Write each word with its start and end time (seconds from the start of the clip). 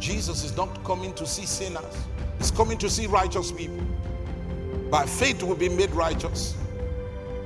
Jesus 0.00 0.44
is 0.44 0.56
not 0.56 0.82
coming 0.84 1.12
to 1.14 1.26
see 1.26 1.46
sinners, 1.46 1.96
He's 2.38 2.50
coming 2.50 2.78
to 2.78 2.88
see 2.88 3.06
righteous 3.06 3.52
people. 3.52 3.84
By 4.90 5.06
faith, 5.06 5.42
we'll 5.42 5.56
be 5.56 5.68
made 5.68 5.90
righteous. 5.90 6.56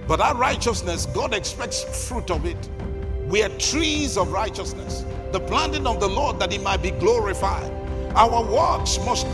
But 0.06 0.16
that 0.18 0.36
righteousness, 0.36 1.06
God 1.06 1.34
expects 1.34 2.08
fruit 2.08 2.30
of 2.30 2.46
it. 2.46 2.68
We 3.26 3.42
are 3.42 3.48
trees 3.58 4.16
of 4.16 4.32
righteousness, 4.32 5.04
the 5.32 5.40
planting 5.40 5.86
of 5.86 6.00
the 6.00 6.08
Lord 6.08 6.38
that 6.38 6.52
He 6.52 6.58
might 6.58 6.82
be 6.82 6.90
glorified. 6.92 7.70
Our 8.14 8.44
works 8.44 8.98
must 9.04 9.26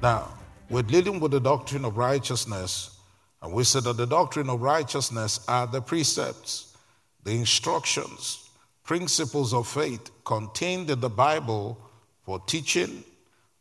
Now, 0.00 0.32
we're 0.70 0.82
dealing 0.82 1.18
with 1.18 1.32
the 1.32 1.40
doctrine 1.40 1.84
of 1.84 1.96
righteousness, 1.96 3.00
and 3.42 3.52
we 3.52 3.64
said 3.64 3.82
that 3.84 3.96
the 3.96 4.06
doctrine 4.06 4.48
of 4.48 4.62
righteousness 4.62 5.40
are 5.48 5.66
the 5.66 5.80
precepts, 5.80 6.76
the 7.28 7.34
instructions, 7.34 8.48
principles 8.84 9.52
of 9.52 9.68
faith 9.68 10.10
contained 10.24 10.88
in 10.88 10.98
the 10.98 11.10
Bible 11.10 11.78
for 12.22 12.40
teaching 12.46 13.04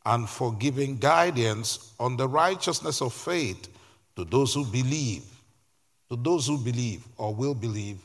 and 0.06 0.30
for 0.30 0.54
giving 0.54 0.96
guidance 0.98 1.92
on 2.00 2.16
the 2.16 2.26
righteousness 2.26 3.02
of 3.02 3.12
faith 3.12 3.68
to 4.16 4.24
those 4.24 4.54
who 4.54 4.64
believe, 4.64 5.26
to 6.10 6.16
those 6.16 6.48
who 6.48 6.58
believe 6.58 7.04
or 7.18 7.36
will 7.36 7.54
believe 7.54 7.98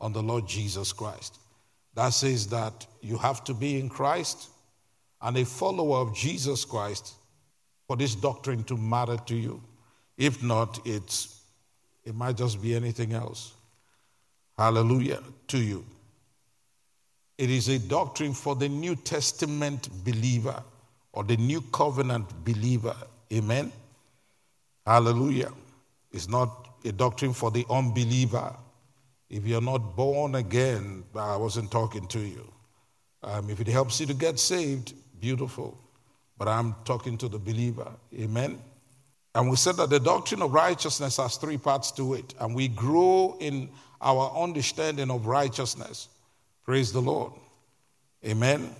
on 0.00 0.12
the 0.12 0.20
Lord 0.20 0.48
Jesus 0.48 0.92
Christ. 0.92 1.38
That 1.94 2.08
says 2.08 2.48
that 2.48 2.84
you 3.00 3.16
have 3.18 3.44
to 3.44 3.54
be 3.54 3.78
in 3.78 3.88
Christ 3.88 4.48
and 5.22 5.36
a 5.36 5.44
follower 5.44 5.98
of 5.98 6.12
Jesus 6.12 6.64
Christ 6.64 7.14
for 7.86 7.96
this 7.96 8.16
doctrine 8.16 8.64
to 8.64 8.76
matter 8.76 9.16
to 9.26 9.36
you. 9.36 9.62
If 10.18 10.42
not, 10.42 10.80
it's, 10.84 11.40
it 12.04 12.16
might 12.16 12.36
just 12.36 12.60
be 12.60 12.74
anything 12.74 13.12
else. 13.12 13.54
Hallelujah 14.56 15.22
to 15.48 15.58
you. 15.58 15.84
It 17.36 17.50
is 17.50 17.68
a 17.68 17.78
doctrine 17.78 18.32
for 18.32 18.54
the 18.54 18.68
New 18.68 18.94
Testament 18.94 19.88
believer 20.04 20.62
or 21.12 21.24
the 21.24 21.36
New 21.36 21.60
Covenant 21.72 22.44
believer. 22.44 22.96
Amen. 23.32 23.72
Hallelujah. 24.86 25.52
It's 26.12 26.28
not 26.28 26.68
a 26.84 26.92
doctrine 26.92 27.32
for 27.32 27.50
the 27.50 27.66
unbeliever. 27.68 28.54
If 29.30 29.46
you're 29.46 29.60
not 29.60 29.96
born 29.96 30.36
again, 30.36 31.02
I 31.14 31.36
wasn't 31.36 31.72
talking 31.72 32.06
to 32.08 32.20
you. 32.20 32.52
Um, 33.22 33.50
if 33.50 33.60
it 33.60 33.66
helps 33.66 33.98
you 33.98 34.06
to 34.06 34.14
get 34.14 34.38
saved, 34.38 34.94
beautiful. 35.20 35.76
But 36.38 36.48
I'm 36.48 36.76
talking 36.84 37.18
to 37.18 37.28
the 37.28 37.38
believer. 37.38 37.90
Amen. 38.14 38.60
And 39.34 39.50
we 39.50 39.56
said 39.56 39.76
that 39.76 39.90
the 39.90 39.98
doctrine 39.98 40.42
of 40.42 40.52
righteousness 40.52 41.16
has 41.16 41.36
three 41.36 41.58
parts 41.58 41.90
to 41.92 42.14
it, 42.14 42.34
and 42.40 42.54
we 42.54 42.68
grow 42.68 43.36
in 43.40 43.68
our 44.00 44.30
understanding 44.36 45.10
of 45.10 45.26
righteousness. 45.26 46.08
Praise 46.64 46.92
the 46.92 47.00
Lord. 47.00 47.32
Amen. 48.24 48.70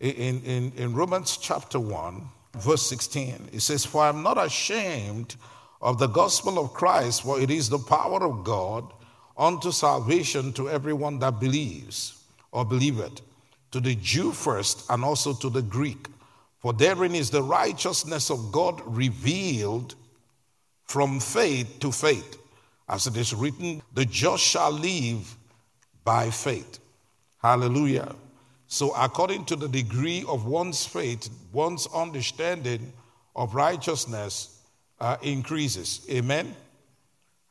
In, 0.00 0.42
in, 0.42 0.72
in 0.76 0.94
Romans 0.94 1.36
chapter 1.36 1.78
1, 1.78 2.22
verse 2.54 2.88
16, 2.88 3.50
it 3.52 3.60
says, 3.60 3.84
For 3.84 4.02
I'm 4.02 4.22
not 4.22 4.42
ashamed 4.42 5.36
of 5.82 5.98
the 5.98 6.06
gospel 6.06 6.58
of 6.58 6.72
Christ, 6.72 7.22
for 7.22 7.40
it 7.40 7.50
is 7.50 7.68
the 7.68 7.78
power 7.78 8.22
of 8.22 8.44
God 8.44 8.90
unto 9.36 9.70
salvation 9.70 10.52
to 10.54 10.70
everyone 10.70 11.18
that 11.18 11.40
believes 11.40 12.22
or 12.52 12.64
believeth, 12.64 13.20
to 13.70 13.80
the 13.80 13.94
Jew 13.96 14.32
first 14.32 14.84
and 14.90 15.04
also 15.04 15.32
to 15.34 15.50
the 15.50 15.62
Greek. 15.62 16.08
For 16.60 16.72
therein 16.72 17.14
is 17.14 17.30
the 17.30 17.42
righteousness 17.42 18.30
of 18.30 18.52
God 18.52 18.80
revealed 18.84 19.94
from 20.84 21.20
faith 21.20 21.78
to 21.80 21.90
faith. 21.90 22.36
As 22.88 23.06
it 23.06 23.16
is 23.16 23.34
written, 23.34 23.82
the 23.94 24.04
just 24.04 24.42
shall 24.42 24.72
live 24.72 25.36
by 26.04 26.30
faith. 26.30 26.78
Hallelujah. 27.38 28.14
So, 28.66 28.92
according 28.94 29.46
to 29.46 29.56
the 29.56 29.68
degree 29.68 30.24
of 30.28 30.44
one's 30.44 30.84
faith, 30.84 31.30
one's 31.52 31.86
understanding 31.94 32.92
of 33.34 33.54
righteousness 33.54 34.60
uh, 35.00 35.16
increases. 35.22 36.06
Amen. 36.10 36.54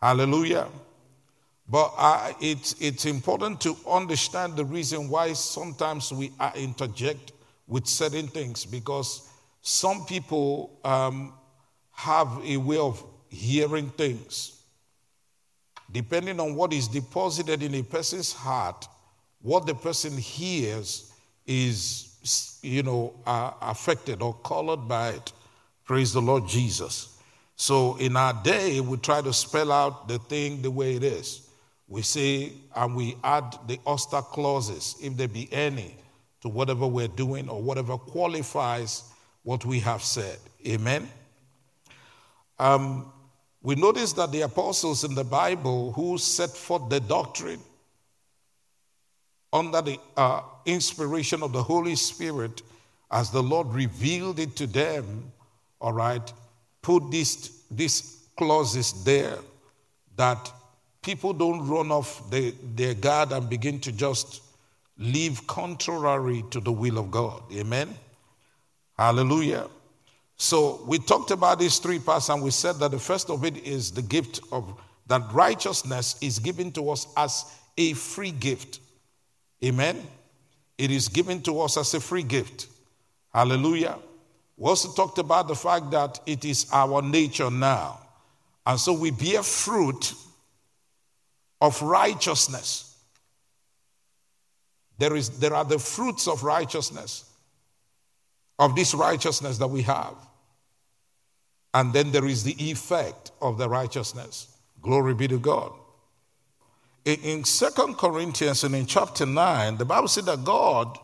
Hallelujah. 0.01 0.67
But 1.67 1.93
uh, 1.97 2.33
it's, 2.41 2.75
it's 2.79 3.05
important 3.05 3.61
to 3.61 3.75
understand 3.87 4.55
the 4.55 4.65
reason 4.65 5.09
why 5.09 5.33
sometimes 5.33 6.11
we 6.11 6.31
uh, 6.39 6.51
interject 6.55 7.31
with 7.69 7.85
certain 7.85 8.27
things 8.27 8.65
because 8.65 9.29
some 9.61 10.03
people 10.05 10.79
um, 10.83 11.31
have 11.91 12.41
a 12.43 12.57
way 12.57 12.77
of 12.77 13.01
hearing 13.29 13.89
things. 13.91 14.63
Depending 15.91 16.39
on 16.39 16.55
what 16.55 16.73
is 16.73 16.87
deposited 16.87 17.63
in 17.63 17.75
a 17.75 17.83
person's 17.83 18.33
heart, 18.33 18.87
what 19.41 19.65
the 19.65 19.75
person 19.75 20.17
hears 20.17 21.13
is, 21.45 22.59
you 22.63 22.83
know, 22.83 23.13
uh, 23.25 23.51
affected 23.61 24.21
or 24.21 24.33
colored 24.43 24.87
by 24.87 25.09
it. 25.09 25.31
Praise 25.85 26.11
the 26.11 26.21
Lord 26.21 26.47
Jesus. 26.47 27.17
So 27.55 27.97
in 27.97 28.15
our 28.17 28.33
day, 28.43 28.79
we 28.81 28.97
try 28.97 29.21
to 29.21 29.33
spell 29.33 29.71
out 29.71 30.07
the 30.07 30.19
thing 30.19 30.61
the 30.61 30.71
way 30.71 30.95
it 30.95 31.03
is. 31.03 31.47
We 31.87 32.01
say, 32.01 32.53
and 32.75 32.95
we 32.95 33.15
add 33.23 33.57
the 33.67 33.79
Oster 33.85 34.21
clauses, 34.21 34.95
if 35.01 35.17
there 35.17 35.27
be 35.27 35.49
any 35.51 35.95
to 36.41 36.49
whatever 36.49 36.87
we're 36.87 37.07
doing 37.07 37.49
or 37.49 37.61
whatever 37.61 37.97
qualifies 37.97 39.03
what 39.43 39.65
we 39.65 39.79
have 39.79 40.03
said. 40.03 40.37
Amen. 40.67 41.09
Um, 42.57 43.11
we 43.61 43.75
notice 43.75 44.13
that 44.13 44.31
the 44.31 44.41
apostles 44.41 45.03
in 45.03 45.15
the 45.15 45.23
Bible 45.23 45.91
who 45.93 46.17
set 46.17 46.49
forth 46.49 46.89
the 46.89 46.99
doctrine 46.99 47.59
under 49.51 49.81
the 49.81 49.97
uh, 50.15 50.41
inspiration 50.65 51.41
of 51.43 51.51
the 51.51 51.63
Holy 51.63 51.95
Spirit, 51.95 52.61
as 53.11 53.31
the 53.31 53.41
Lord 53.41 53.67
revealed 53.73 54.39
it 54.39 54.55
to 54.57 54.67
them, 54.67 55.31
all 55.81 55.93
right, 55.93 56.33
put 56.81 57.09
these, 57.09 57.63
these 57.71 58.27
clauses 58.37 59.03
there 59.03 59.39
that 60.15 60.51
people 61.01 61.33
don't 61.33 61.67
run 61.67 61.91
off 61.91 62.29
the, 62.29 62.53
their 62.75 62.93
guard 62.93 63.31
and 63.31 63.49
begin 63.49 63.79
to 63.79 63.91
just 63.91 64.41
live 64.99 65.47
contrary 65.47 66.43
to 66.51 66.59
the 66.59 66.71
will 66.71 66.99
of 66.99 67.09
God. 67.09 67.41
Amen. 67.53 67.95
Hallelujah. 68.97 69.67
So 70.35 70.81
we 70.85 70.99
talked 70.99 71.31
about 71.31 71.59
these 71.59 71.79
three 71.79 71.99
parts 71.99 72.29
and 72.29 72.43
we 72.43 72.51
said 72.51 72.75
that 72.79 72.91
the 72.91 72.99
first 72.99 73.29
of 73.29 73.43
it 73.45 73.57
is 73.65 73.91
the 73.91 74.01
gift 74.01 74.41
of 74.51 74.79
that 75.07 75.23
righteousness 75.33 76.17
is 76.21 76.37
given 76.37 76.71
to 76.73 76.89
us 76.89 77.07
as 77.17 77.45
a 77.77 77.93
free 77.93 78.31
gift. 78.31 78.79
Amen. 79.63 80.05
It 80.77 80.91
is 80.91 81.07
given 81.07 81.41
to 81.43 81.61
us 81.61 81.77
as 81.77 81.93
a 81.93 81.99
free 81.99 82.23
gift. 82.23 82.67
Hallelujah. 83.33 83.97
We 84.57 84.69
also 84.69 84.91
talked 84.91 85.17
about 85.17 85.47
the 85.47 85.55
fact 85.55 85.91
that 85.91 86.19
it 86.25 86.45
is 86.45 86.67
our 86.71 87.01
nature 87.01 87.49
now. 87.49 87.99
And 88.65 88.79
so 88.79 88.93
we 88.93 89.11
bear 89.11 89.43
fruit 89.43 90.13
of 91.61 91.81
righteousness. 91.81 92.88
There, 94.99 95.15
is, 95.15 95.29
there 95.39 95.53
are 95.53 95.65
the 95.65 95.79
fruits 95.79 96.27
of 96.27 96.43
righteousness, 96.43 97.23
of 98.59 98.75
this 98.75 98.93
righteousness 98.93 99.57
that 99.57 99.67
we 99.67 99.81
have. 99.83 100.15
And 101.73 101.93
then 101.93 102.11
there 102.11 102.25
is 102.25 102.43
the 102.43 102.55
effect 102.69 103.31
of 103.41 103.57
the 103.57 103.69
righteousness. 103.69 104.55
Glory 104.81 105.13
be 105.13 105.27
to 105.29 105.39
God. 105.39 105.71
In 107.05 107.43
Second 107.45 107.97
Corinthians 107.97 108.63
and 108.63 108.75
in 108.75 108.85
chapter 108.85 109.25
9, 109.25 109.77
the 109.77 109.85
Bible 109.85 110.09
said 110.09 110.25
that 110.25 110.43
God 110.43 110.99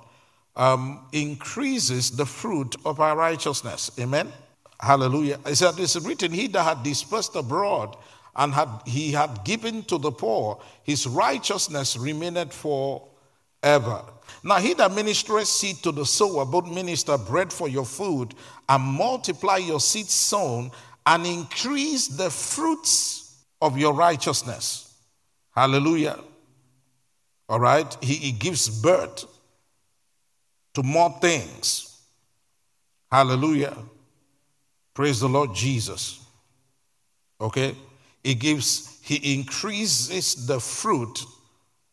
um, 0.55 1.05
increases 1.13 2.11
the 2.11 2.25
fruit 2.25 2.75
of 2.85 2.99
our 2.99 3.15
righteousness. 3.15 3.91
Amen. 3.99 4.31
Hallelujah. 4.79 5.39
It 5.45 5.55
said, 5.55 5.75
It's 5.77 5.95
written, 5.95 6.33
He 6.33 6.47
that 6.47 6.63
had 6.63 6.83
dispersed 6.83 7.35
abroad 7.35 7.95
and 8.35 8.53
had 8.53 8.67
he 8.85 9.13
had 9.13 9.45
given 9.45 9.83
to 9.83 9.97
the 9.97 10.11
poor, 10.11 10.59
his 10.83 11.07
righteousness 11.07 11.95
remained 11.97 12.51
for 12.51 13.07
ever. 13.65 14.01
Now, 14.43 14.57
he 14.57 14.75
that 14.75 14.91
ministereth 14.91 15.47
seed 15.47 15.77
to 15.77 15.91
the 15.91 16.05
sower, 16.05 16.45
both 16.45 16.67
minister 16.67 17.17
bread 17.17 17.51
for 17.51 17.67
your 17.67 17.85
food, 17.85 18.35
and 18.69 18.83
multiply 18.83 19.57
your 19.57 19.79
seed 19.79 20.05
sown, 20.05 20.71
and 21.05 21.25
increase 21.25 22.07
the 22.07 22.29
fruits 22.29 23.43
of 23.61 23.77
your 23.77 23.93
righteousness. 23.93 24.93
Hallelujah. 25.55 26.19
All 27.49 27.59
right? 27.59 27.97
He, 28.01 28.13
he 28.13 28.31
gives 28.31 28.69
birth 28.69 29.25
to 30.75 30.83
more 30.83 31.09
things. 31.21 32.01
Hallelujah. 33.11 33.75
Praise 34.93 35.19
the 35.19 35.29
Lord 35.29 35.55
Jesus. 35.55 36.23
Okay? 37.41 37.75
He 38.23 38.35
gives, 38.35 38.99
he 39.03 39.33
increases 39.33 40.47
the 40.47 40.59
fruit 40.59 41.25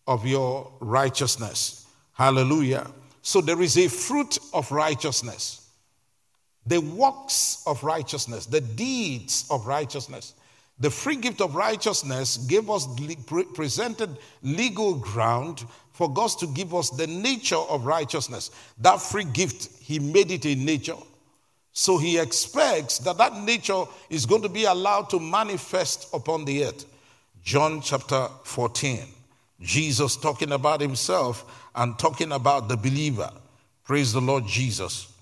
of 0.07 0.27
your 0.27 0.73
righteousness. 0.81 1.87
Hallelujah. 2.13 2.91
So 3.23 3.41
there 3.41 3.63
is 3.63 3.79
a 3.79 3.89
fruit 3.89 4.39
of 4.53 4.71
righteousness, 4.73 5.71
the 6.67 6.81
works 6.81 7.63
of 7.67 7.83
righteousness, 7.85 8.47
the 8.47 8.61
deeds 8.61 9.47
of 9.51 9.67
righteousness. 9.67 10.35
The 10.79 10.91
free 10.91 11.17
gift 11.17 11.41
of 11.41 11.55
righteousness 11.55 12.39
gave 12.39 12.69
us 12.69 12.89
presented 13.55 14.17
legal 14.43 14.95
ground 14.97 15.65
for 15.93 16.13
God 16.13 16.31
to 16.41 16.47
give 16.49 16.75
us 16.75 16.91
the 16.91 17.07
nature 17.07 17.55
of 17.55 17.87
righteousness. 17.87 18.51
That 18.79 19.01
free 19.01 19.25
gift, 19.25 19.69
He 19.81 20.01
made 20.01 20.33
it 20.33 20.45
a 20.45 20.57
nature. 20.57 20.97
So 21.73 21.99
He 21.99 22.19
expects 22.19 22.99
that 22.99 23.19
that 23.19 23.37
nature 23.37 23.85
is 24.11 24.27
going 24.27 24.43
to 24.43 24.49
be 24.49 24.65
allowed 24.65 25.11
to 25.11 25.21
manifest 25.21 26.13
upon 26.13 26.45
the 26.45 26.65
earth. 26.65 26.87
John 27.45 27.81
chapter 27.81 28.29
14. 28.45 29.07
Jesus 29.63 30.17
talking 30.17 30.53
about 30.53 30.81
Himself 30.81 31.69
and 31.75 31.99
talking 31.99 32.33
about 32.33 32.69
the 32.69 32.77
believer. 32.77 33.31
Praise 33.85 34.13
the 34.13 34.21
Lord 34.21 34.47
Jesus. 34.47 35.13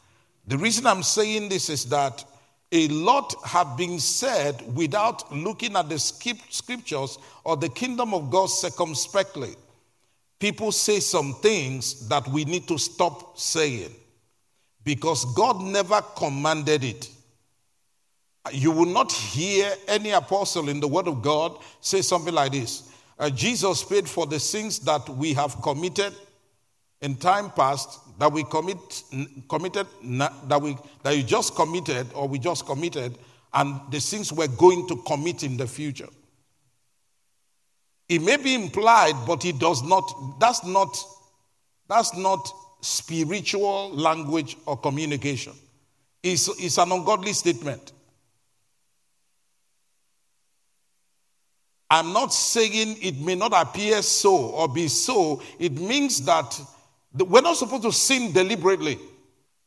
The 0.47 0.59
reason 0.59 0.87
I'm 0.87 1.03
saying 1.03 1.49
this 1.49 1.69
is 1.69 1.85
that 1.87 2.25
a 2.73 2.89
lot 2.89 3.35
have 3.45 3.77
been 3.77 3.99
said 3.99 4.63
without 4.75 5.33
looking 5.35 5.77
at 5.77 5.89
the 5.89 5.99
scriptures 5.99 7.19
or 7.45 7.57
the 7.57 7.69
kingdom 7.69 8.15
of 8.15 8.31
God 8.31 8.47
circumspectly. 8.47 9.55
People 10.39 10.73
say 10.73 11.01
some 11.01 11.35
things 11.35 12.09
that 12.09 12.27
we 12.29 12.45
need 12.45 12.67
to 12.69 12.79
stop 12.79 13.39
saying 13.39 13.95
because 14.85 15.25
God 15.35 15.61
never 15.61 16.01
commanded 16.17 16.85
it. 16.85 17.11
You 18.53 18.71
will 18.71 18.87
not 18.87 19.13
hear 19.13 19.71
any 19.87 20.11
apostle 20.11 20.69
in 20.69 20.81
the 20.81 20.89
Word 20.89 21.09
of 21.09 21.23
God 21.23 21.59
say 21.81 22.01
something 22.03 22.33
like 22.33 22.53
this 22.53 22.90
uh, 23.21 23.31
Jesus 23.31 23.85
paid 23.85 24.09
for 24.09 24.27
the 24.27 24.41
sins 24.41 24.79
that 24.81 25.09
we 25.09 25.35
have 25.35 25.61
committed 25.63 26.15
in 27.03 27.17
time 27.17 27.51
past 27.51 28.01
that 28.19 28.33
we 28.33 28.45
commit, 28.45 29.03
committed, 29.49 29.87
that, 30.03 30.61
we, 30.61 30.77
that 31.03 31.17
you 31.17 31.23
just 31.23 31.55
committed 31.55 32.07
or 32.15 32.27
we 32.29 32.39
just 32.39 32.67
committed, 32.67 33.17
and 33.55 33.81
the 33.91 34.01
sins 34.01 34.33
we're 34.33 34.49
going 34.49 34.87
to 34.89 34.97
commit 35.07 35.43
in 35.43 35.57
the 35.57 35.67
future. 35.67 36.09
It 38.09 38.23
may 38.23 38.37
be 38.37 38.55
implied, 38.55 39.15
but 39.27 39.45
it 39.45 39.59
does 39.59 39.83
not, 39.83 40.39
that's 40.41 40.65
not, 40.65 40.97
that's 41.89 42.17
not 42.17 42.51
spiritual 42.81 43.91
language 43.91 44.57
or 44.67 44.77
communication. 44.77 45.53
It's, 46.23 46.49
it's 46.59 46.79
an 46.79 46.91
ungodly 46.93 47.33
statement. 47.33 47.93
I'm 51.91 52.13
not 52.13 52.33
saying 52.33 52.99
it 53.03 53.19
may 53.19 53.35
not 53.35 53.53
appear 53.55 54.01
so 54.03 54.37
or 54.37 54.69
be 54.69 54.87
so. 54.87 55.43
It 55.59 55.73
means 55.73 56.25
that 56.25 56.61
we're 57.15 57.41
not 57.41 57.57
supposed 57.57 57.83
to 57.83 57.93
sin 57.93 58.33
deliberately. 58.33 58.99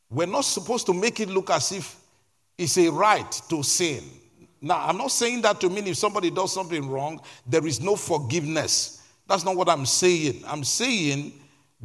We're 0.08 0.26
not 0.26 0.46
supposed 0.46 0.86
to 0.86 0.94
make 0.94 1.20
it 1.20 1.28
look 1.28 1.50
as 1.50 1.72
if 1.72 1.96
it's 2.56 2.78
a 2.78 2.88
right 2.88 3.30
to 3.50 3.62
sin. 3.62 4.02
Now, 4.62 4.86
I'm 4.86 4.96
not 4.96 5.10
saying 5.10 5.42
that 5.42 5.60
to 5.60 5.68
mean 5.68 5.86
if 5.86 5.96
somebody 5.96 6.30
does 6.30 6.54
something 6.54 6.88
wrong, 6.88 7.20
there 7.46 7.66
is 7.66 7.82
no 7.82 7.96
forgiveness. 7.96 9.02
That's 9.26 9.44
not 9.44 9.56
what 9.56 9.68
I'm 9.68 9.84
saying. 9.84 10.42
I'm 10.46 10.64
saying 10.64 11.32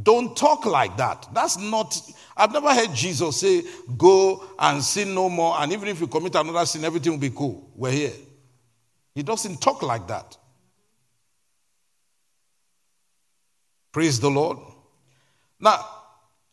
don't 0.01 0.37
talk 0.37 0.65
like 0.65 0.95
that. 0.97 1.27
That's 1.33 1.57
not, 1.57 1.99
I've 2.37 2.53
never 2.53 2.73
heard 2.73 2.93
Jesus 2.93 3.41
say, 3.41 3.63
go 3.97 4.45
and 4.57 4.81
sin 4.81 5.13
no 5.13 5.27
more, 5.27 5.55
and 5.59 5.73
even 5.73 5.89
if 5.89 5.99
you 5.99 6.07
commit 6.07 6.35
another 6.35 6.65
sin, 6.65 6.85
everything 6.85 7.13
will 7.13 7.19
be 7.19 7.31
cool. 7.31 7.69
We're 7.75 7.91
here. 7.91 8.13
He 9.19 9.23
doesn't 9.23 9.59
talk 9.59 9.83
like 9.83 10.07
that. 10.07 10.37
Praise 13.91 14.17
the 14.17 14.29
Lord. 14.29 14.59
Now, 15.59 15.85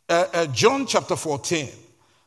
uh, 0.09 0.25
uh, 0.33 0.47
John 0.47 0.85
chapter 0.85 1.15
14. 1.15 1.69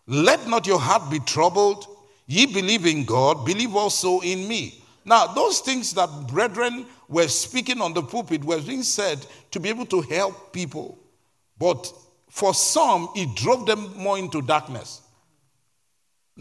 Let 0.06 0.48
not 0.48 0.66
your 0.66 0.80
heart 0.80 1.10
be 1.10 1.18
troubled. 1.18 1.86
Ye 2.26 2.46
believe 2.46 2.86
in 2.86 3.04
God, 3.04 3.44
believe 3.44 3.76
also 3.76 4.20
in 4.20 4.48
me. 4.48 4.82
Now, 5.04 5.26
those 5.26 5.60
things 5.60 5.92
that 5.92 6.08
brethren 6.28 6.86
were 7.06 7.28
speaking 7.28 7.82
on 7.82 7.92
the 7.92 8.02
pulpit 8.02 8.42
were 8.42 8.62
being 8.62 8.82
said 8.82 9.18
to 9.50 9.60
be 9.60 9.68
able 9.68 9.84
to 9.84 10.00
help 10.00 10.54
people. 10.54 10.98
But 11.58 11.92
for 12.30 12.54
some, 12.54 13.10
it 13.14 13.36
drove 13.36 13.66
them 13.66 13.94
more 13.94 14.18
into 14.18 14.40
darkness. 14.40 15.02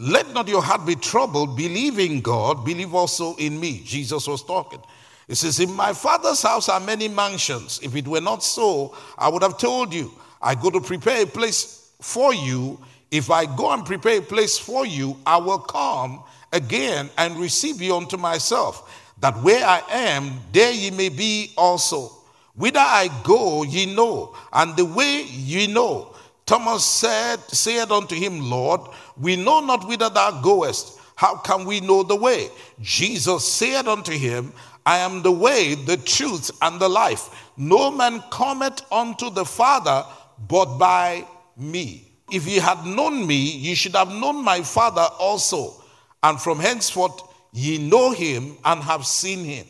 Let 0.00 0.32
not 0.32 0.48
your 0.48 0.62
heart 0.62 0.86
be 0.86 0.94
troubled. 0.94 1.58
Believe 1.58 1.98
in 1.98 2.22
God, 2.22 2.64
believe 2.64 2.94
also 2.94 3.36
in 3.36 3.60
me. 3.60 3.82
Jesus 3.84 4.26
was 4.26 4.42
talking. 4.42 4.80
He 5.28 5.34
says, 5.34 5.60
In 5.60 5.70
my 5.70 5.92
father's 5.92 6.40
house 6.40 6.70
are 6.70 6.80
many 6.80 7.06
mansions. 7.06 7.78
If 7.82 7.94
it 7.94 8.08
were 8.08 8.22
not 8.22 8.42
so, 8.42 8.96
I 9.18 9.28
would 9.28 9.42
have 9.42 9.58
told 9.58 9.92
you. 9.92 10.10
I 10.40 10.54
go 10.54 10.70
to 10.70 10.80
prepare 10.80 11.24
a 11.24 11.26
place 11.26 11.92
for 12.00 12.32
you. 12.32 12.80
If 13.10 13.30
I 13.30 13.44
go 13.44 13.72
and 13.72 13.84
prepare 13.84 14.20
a 14.20 14.22
place 14.22 14.56
for 14.56 14.86
you, 14.86 15.18
I 15.26 15.36
will 15.36 15.58
come 15.58 16.22
again 16.50 17.10
and 17.18 17.36
receive 17.36 17.82
you 17.82 17.94
unto 17.94 18.16
myself, 18.16 19.12
that 19.20 19.36
where 19.42 19.62
I 19.62 19.82
am, 19.90 20.40
there 20.50 20.72
ye 20.72 20.90
may 20.92 21.10
be 21.10 21.52
also. 21.58 22.10
Whither 22.54 22.80
I 22.80 23.10
go, 23.22 23.64
ye 23.64 23.94
know, 23.94 24.34
and 24.50 24.74
the 24.76 24.86
way 24.86 25.24
ye 25.24 25.66
know. 25.66 26.14
Thomas 26.50 26.84
said, 26.84 27.38
said 27.52 27.92
unto 27.92 28.16
him, 28.16 28.50
Lord, 28.50 28.80
we 29.16 29.36
know 29.36 29.60
not 29.60 29.86
whither 29.86 30.10
thou 30.10 30.40
goest. 30.40 30.98
How 31.14 31.36
can 31.36 31.64
we 31.64 31.78
know 31.78 32.02
the 32.02 32.16
way? 32.16 32.50
Jesus 32.80 33.46
said 33.46 33.86
unto 33.86 34.10
him, 34.10 34.52
I 34.84 34.96
am 34.96 35.22
the 35.22 35.30
way, 35.30 35.76
the 35.76 35.96
truth, 35.96 36.50
and 36.60 36.80
the 36.80 36.88
life. 36.88 37.52
No 37.56 37.92
man 37.92 38.20
cometh 38.32 38.82
unto 38.90 39.30
the 39.30 39.44
Father 39.44 40.04
but 40.48 40.76
by 40.76 41.24
me. 41.56 42.10
If 42.32 42.48
ye 42.48 42.56
had 42.56 42.84
known 42.84 43.28
me, 43.28 43.36
ye 43.36 43.76
should 43.76 43.94
have 43.94 44.08
known 44.08 44.42
my 44.42 44.62
Father 44.62 45.06
also. 45.20 45.80
And 46.20 46.40
from 46.40 46.58
henceforth 46.58 47.22
ye 47.52 47.78
know 47.78 48.10
him 48.10 48.56
and 48.64 48.82
have 48.82 49.06
seen 49.06 49.44
him. 49.44 49.66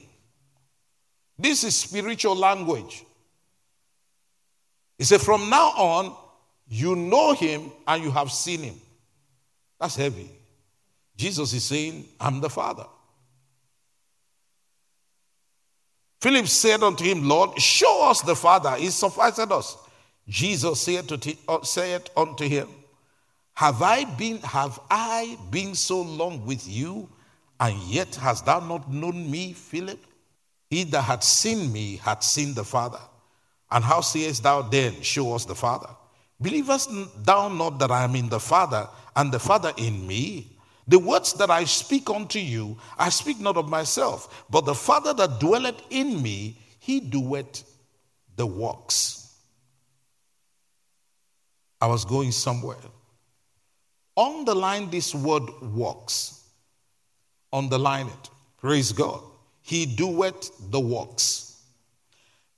This 1.38 1.62
is 1.62 1.76
spiritual 1.76 2.36
language. 2.36 3.04
He 4.96 5.04
said, 5.04 5.20
From 5.20 5.50
now 5.50 5.72
on, 5.76 6.16
you 6.70 6.94
know 6.94 7.34
him 7.34 7.72
and 7.86 8.02
you 8.02 8.12
have 8.12 8.30
seen 8.30 8.62
him. 8.62 8.80
That's 9.80 9.96
heavy. 9.96 10.30
Jesus 11.16 11.52
is 11.52 11.64
saying, 11.64 12.06
I'm 12.18 12.40
the 12.40 12.48
Father. 12.48 12.86
Philip 16.20 16.46
said 16.46 16.82
unto 16.82 17.02
him, 17.02 17.28
Lord, 17.28 17.60
show 17.60 18.08
us 18.08 18.22
the 18.22 18.36
Father. 18.36 18.76
It 18.78 18.92
sufficeth 18.92 19.50
us. 19.50 19.76
Jesus 20.28 20.80
said, 20.80 21.08
to 21.08 21.36
uh, 21.48 21.62
said 21.62 22.08
unto 22.16 22.46
him, 22.46 22.68
Have 23.54 23.82
I 23.82 24.04
been 24.04 24.38
have 24.42 24.78
I 24.88 25.36
been 25.50 25.74
so 25.74 26.00
long 26.02 26.46
with 26.46 26.68
you, 26.68 27.08
and 27.58 27.76
yet 27.82 28.14
hast 28.14 28.46
thou 28.46 28.60
not 28.60 28.90
known 28.92 29.28
me, 29.28 29.54
Philip? 29.54 29.98
He 30.68 30.84
that 30.84 31.02
had 31.02 31.24
seen 31.24 31.72
me 31.72 31.96
had 31.96 32.22
seen 32.22 32.54
the 32.54 32.64
Father. 32.64 33.00
And 33.72 33.82
how 33.82 34.02
sayest 34.02 34.44
thou 34.44 34.62
then, 34.62 35.02
Show 35.02 35.34
us 35.34 35.44
the 35.44 35.56
Father? 35.56 35.88
Believest 36.40 36.90
thou 37.24 37.48
not 37.48 37.78
that 37.78 37.90
I 37.90 38.04
am 38.04 38.16
in 38.16 38.28
the 38.28 38.40
Father, 38.40 38.88
and 39.16 39.30
the 39.30 39.38
Father 39.38 39.72
in 39.76 40.06
me? 40.06 40.56
The 40.88 40.98
words 40.98 41.34
that 41.34 41.50
I 41.50 41.64
speak 41.64 42.10
unto 42.10 42.38
you, 42.38 42.78
I 42.98 43.10
speak 43.10 43.38
not 43.38 43.56
of 43.56 43.68
myself, 43.68 44.44
but 44.50 44.64
the 44.64 44.74
Father 44.74 45.12
that 45.14 45.38
dwelleth 45.38 45.80
in 45.90 46.20
me, 46.20 46.58
he 46.80 47.00
doeth 47.00 47.62
the 48.36 48.46
works. 48.46 49.36
I 51.80 51.86
was 51.86 52.04
going 52.04 52.32
somewhere. 52.32 52.76
Underline 54.16 54.90
this 54.90 55.14
word 55.14 55.48
works. 55.62 56.44
Underline 57.52 58.06
it. 58.06 58.30
Praise 58.58 58.92
God. 58.92 59.22
He 59.62 59.86
doeth 59.86 60.50
the 60.70 60.80
works. 60.80 61.49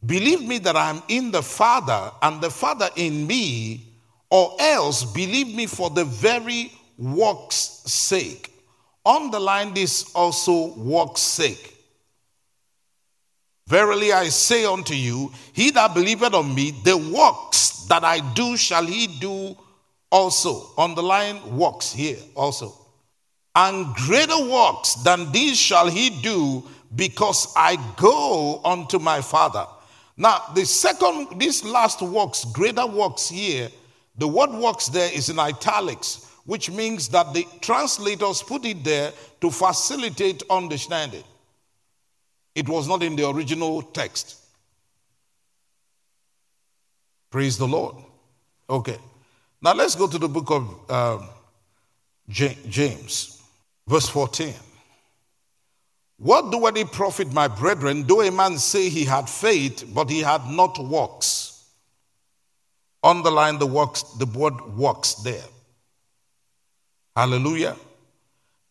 Believe 0.04 0.42
me 0.42 0.59
that 0.59 0.76
I 0.76 0.90
am 0.90 1.02
in 1.09 1.30
the 1.30 1.42
Father 1.42 2.11
and 2.23 2.40
the 2.40 2.50
Father 2.50 2.88
in 2.97 3.26
me, 3.26 3.87
or 4.30 4.56
else 4.59 5.04
believe 5.04 5.54
me 5.54 5.66
for 5.66 5.90
the 5.90 6.04
very 6.04 6.73
works' 6.99 7.82
sake. 7.87 8.52
Underline 9.04 9.75
this 9.75 10.12
also 10.14 10.75
works' 10.75 11.21
sake. 11.21 11.76
Verily 13.68 14.12
I 14.12 14.28
say 14.28 14.64
unto 14.64 14.94
you, 14.94 15.32
he 15.52 15.71
that 15.71 15.94
believeth 15.94 16.35
on 16.35 16.54
me, 16.54 16.73
the 16.85 16.97
works 16.97 17.87
that 17.88 18.04
I 18.04 18.21
do 18.35 18.56
shall 18.56 18.85
he 18.85 19.06
do 19.06 19.56
also. 20.11 20.73
Underline 20.76 21.56
works 21.56 21.92
here 21.92 22.18
also. 22.35 22.75
And 23.54 23.94
greater 23.94 24.49
works 24.50 24.94
than 24.97 25.30
these 25.30 25.59
shall 25.59 25.88
he 25.88 26.11
do 26.23 26.64
because 26.94 27.52
I 27.56 27.76
go 27.97 28.61
unto 28.64 28.99
my 28.99 29.21
Father. 29.21 29.66
Now, 30.16 30.42
the 30.54 30.64
second, 30.64 31.40
this 31.40 31.64
last 31.64 32.02
works, 32.02 32.45
greater 32.45 32.87
works 32.87 33.28
here, 33.28 33.69
the 34.19 34.28
word 34.28 34.50
works 34.50 34.88
there 34.88 35.11
is 35.12 35.31
in 35.31 35.38
italics, 35.38 36.31
which 36.45 36.71
means 36.71 37.09
that 37.09 37.33
the 37.33 37.47
translators 37.61 38.42
put 38.42 38.64
it 38.64 38.85
there 38.85 39.12
to 39.40 39.50
facilitate 39.50 40.42
understanding. 40.50 41.25
It 42.54 42.69
was 42.69 42.87
not 42.87 43.02
in 43.02 43.16
the 43.16 43.28
original 43.28 43.81
text. 43.81 44.37
Praise 47.31 47.57
the 47.57 47.66
Lord. 47.66 47.97
Okay. 48.69 48.99
Now 49.62 49.73
let's 49.73 49.95
go 49.95 50.07
to 50.07 50.19
the 50.19 50.28
book 50.28 50.50
of 50.50 50.90
um, 50.90 51.28
James, 52.28 53.42
verse 53.87 54.09
14. 54.09 54.52
What 56.23 56.52
do 56.52 56.64
it 56.69 56.93
profit, 56.93 57.33
my 57.33 57.49
brethren, 57.49 58.05
though 58.07 58.23
a 58.23 58.31
man 58.31 58.57
say 58.57 58.88
he 58.88 59.05
had 59.05 59.29
faith, 59.29 59.85
but 59.93 60.09
he 60.09 60.21
had 60.21 60.47
not 60.47 60.79
works? 60.79 61.64
Underline 63.02 63.59
the 63.59 63.67
works, 63.67 64.05
the 64.21 64.26
word 64.26 64.55
works 64.76 65.14
there. 65.14 65.43
Hallelujah. 67.17 67.75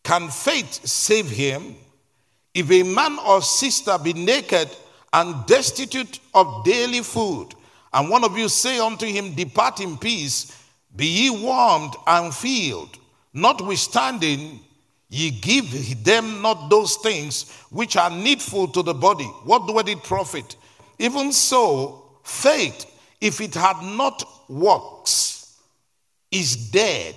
Can 0.02 0.30
faith 0.30 0.86
save 0.86 1.28
him? 1.28 1.76
If 2.54 2.70
a 2.70 2.84
man 2.84 3.18
or 3.18 3.42
sister 3.42 3.98
be 3.98 4.14
naked 4.14 4.70
and 5.12 5.44
destitute 5.44 6.20
of 6.32 6.64
daily 6.64 7.02
food, 7.02 7.48
and 7.92 8.08
one 8.08 8.24
of 8.24 8.38
you 8.38 8.48
say 8.48 8.78
unto 8.78 9.04
him, 9.04 9.34
Depart 9.34 9.80
in 9.80 9.98
peace, 9.98 10.58
be 10.96 11.06
ye 11.06 11.28
warmed 11.28 11.92
and 12.06 12.34
filled, 12.34 12.96
notwithstanding 13.34 14.60
ye 15.12 15.30
give 15.30 16.02
them 16.04 16.40
not 16.40 16.70
those 16.70 16.96
things 16.96 17.50
which 17.68 17.98
are 17.98 18.08
needful 18.08 18.66
to 18.68 18.82
the 18.82 18.94
body, 18.94 19.26
what 19.44 19.66
do 19.66 19.78
it 19.78 20.02
profit? 20.02 20.56
Even 20.98 21.30
so, 21.32 22.02
faith, 22.24 22.86
if 23.20 23.42
it 23.42 23.54
had 23.54 23.82
not 23.82 24.24
works, 24.48 25.58
is 26.30 26.70
dead, 26.70 27.14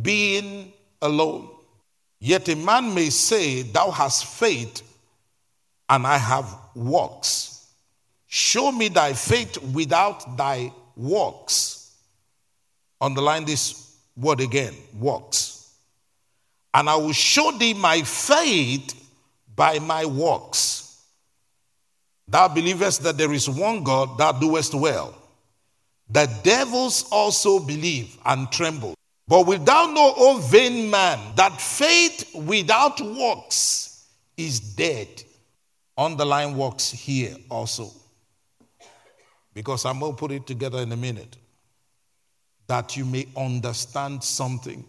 being 0.00 0.72
alone. 1.02 1.48
Yet 2.20 2.48
a 2.48 2.54
man 2.54 2.94
may 2.94 3.10
say, 3.10 3.62
Thou 3.62 3.90
hast 3.90 4.26
faith, 4.26 4.80
and 5.88 6.06
I 6.06 6.16
have 6.16 6.54
works. 6.76 7.66
Show 8.28 8.70
me 8.70 8.86
thy 8.86 9.14
faith 9.14 9.58
without 9.74 10.36
thy 10.36 10.72
works. 10.94 11.92
Underline 13.00 13.46
this 13.46 13.96
word 14.16 14.40
again 14.40 14.74
works. 14.96 15.59
And 16.72 16.88
I 16.88 16.96
will 16.96 17.12
show 17.12 17.50
thee 17.52 17.74
my 17.74 18.02
faith 18.02 18.94
by 19.54 19.78
my 19.78 20.04
works. 20.04 21.04
Thou 22.28 22.48
believest 22.48 23.02
that 23.02 23.18
there 23.18 23.32
is 23.32 23.48
one 23.48 23.82
God, 23.82 24.16
thou 24.16 24.32
doest 24.32 24.74
well. 24.74 25.14
The 26.08 26.26
devils 26.42 27.08
also 27.10 27.58
believe 27.60 28.16
and 28.24 28.50
tremble. 28.50 28.94
But 29.26 29.46
wilt 29.46 29.64
thou 29.64 29.86
know, 29.86 30.14
O 30.16 30.38
vain 30.38 30.90
man, 30.90 31.18
that 31.36 31.60
faith 31.60 32.34
without 32.34 33.00
works 33.00 34.06
is 34.36 34.58
dead? 34.58 35.22
Underline 35.96 36.56
works 36.56 36.90
here 36.90 37.36
also. 37.48 37.90
Because 39.52 39.84
I'm 39.84 40.00
going 40.00 40.12
to 40.12 40.18
put 40.18 40.32
it 40.32 40.46
together 40.46 40.78
in 40.78 40.90
a 40.92 40.96
minute. 40.96 41.36
That 42.66 42.96
you 42.96 43.04
may 43.04 43.26
understand 43.36 44.24
something. 44.24 44.84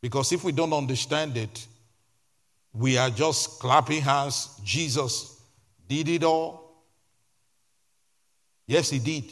Because 0.00 0.32
if 0.32 0.44
we 0.44 0.52
don't 0.52 0.72
understand 0.72 1.36
it, 1.36 1.66
we 2.72 2.96
are 2.96 3.10
just 3.10 3.58
clapping 3.58 4.00
hands. 4.00 4.60
Jesus 4.62 5.40
did 5.88 6.08
it 6.08 6.22
all. 6.22 6.84
Yes, 8.66 8.90
he 8.90 8.98
did. 8.98 9.24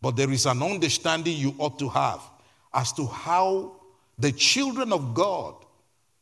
But 0.00 0.16
there 0.16 0.30
is 0.30 0.46
an 0.46 0.62
understanding 0.62 1.36
you 1.36 1.54
ought 1.58 1.78
to 1.78 1.88
have 1.88 2.20
as 2.72 2.92
to 2.94 3.06
how 3.06 3.76
the 4.18 4.32
children 4.32 4.92
of 4.92 5.14
God, 5.14 5.54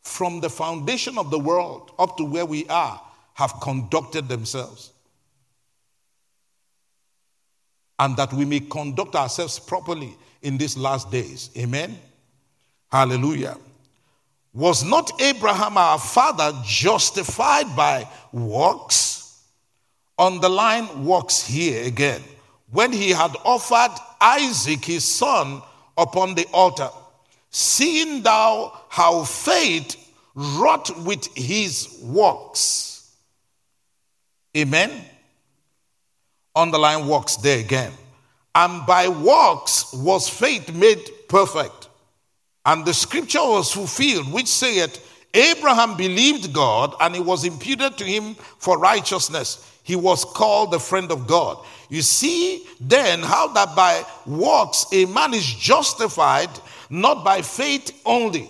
from 0.03 0.41
the 0.41 0.51
foundation 0.51 1.19
of 1.19 1.31
the 1.31 1.39
world 1.39 1.93
up 1.99 2.17
to 2.17 2.25
where 2.25 2.47
we 2.47 2.67
are, 2.69 3.01
have 3.35 3.55
conducted 3.61 4.29
themselves. 4.29 4.93
And 7.99 8.17
that 8.17 8.33
we 8.33 8.47
may 8.47 8.61
conduct 8.61 9.15
ourselves 9.15 9.59
properly 9.59 10.17
in 10.43 10.57
these 10.57 10.77
last 10.77 11.11
days. 11.11 11.51
Amen. 11.57 11.99
Hallelujah. 12.91 13.57
Was 14.53 14.83
not 14.83 15.21
Abraham 15.21 15.77
our 15.77 15.99
father 15.99 16.53
justified 16.65 17.75
by 17.77 18.09
works? 18.33 19.43
On 20.19 20.41
the 20.41 20.49
line, 20.49 21.05
works 21.05 21.47
here 21.47 21.85
again 21.85 22.23
when 22.71 22.93
he 22.93 23.11
had 23.11 23.35
offered 23.45 23.95
Isaac 24.21 24.85
his 24.85 25.05
son 25.05 25.63
upon 25.97 26.35
the 26.35 26.47
altar, 26.53 26.89
seeing 27.51 28.23
thou 28.23 28.79
how 28.89 29.25
faith 29.25 29.97
wrought 30.35 30.97
with 31.05 31.27
his 31.37 31.99
works. 32.03 33.17
Amen. 34.57 35.05
Underline 36.55 37.07
works 37.07 37.37
there 37.37 37.61
again. 37.61 37.93
And 38.55 38.85
by 38.87 39.09
works 39.09 39.93
was 39.93 40.29
faith 40.29 40.73
made 40.73 41.09
perfect. 41.29 41.80
And 42.65 42.85
the 42.85 42.95
scripture 42.95 43.41
was 43.41 43.73
fulfilled, 43.73 44.33
which 44.33 44.47
saith, 44.47 45.07
Abraham 45.33 45.97
believed 45.97 46.53
God, 46.53 46.95
and 47.01 47.15
it 47.15 47.25
was 47.25 47.45
imputed 47.45 47.97
to 47.99 48.05
him 48.05 48.35
for 48.35 48.79
righteousness. 48.79 49.67
He 49.83 49.97
was 49.97 50.25
called 50.25 50.73
the 50.73 50.81
friend 50.81 51.11
of 51.11 51.27
God. 51.27 51.65
You 51.89 52.03
see 52.03 52.67
then 52.81 53.21
how 53.21 53.49
that 53.49 53.75
by 53.75 54.05
works 54.27 54.87
a 54.93 55.07
man 55.07 55.35
is 55.35 55.47
justified 55.47 56.51
not 56.91 57.25
by 57.25 57.43
faith 57.43 58.01
only. 58.05 58.49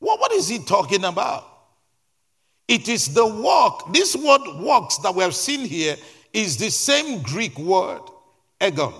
Well, 0.00 0.18
what 0.18 0.32
is 0.32 0.48
he 0.48 0.58
talking 0.58 1.04
about? 1.04 1.44
It 2.68 2.88
is 2.88 3.14
the 3.14 3.26
work. 3.26 3.92
This 3.92 4.14
word 4.14 4.60
works 4.60 4.98
that 4.98 5.14
we 5.14 5.22
have 5.22 5.34
seen 5.34 5.60
here 5.60 5.96
is 6.32 6.58
the 6.58 6.70
same 6.70 7.22
Greek 7.22 7.58
word, 7.58 8.02
ergon. 8.60 8.94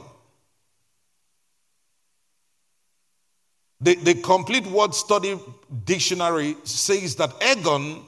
The, 3.80 3.94
the 3.94 4.14
complete 4.14 4.66
word 4.66 4.94
study 4.94 5.38
dictionary 5.84 6.56
says 6.64 7.14
that 7.16 7.30
ergon 7.40 8.02